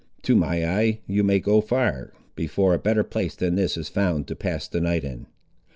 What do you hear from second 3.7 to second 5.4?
is found to pass the night in."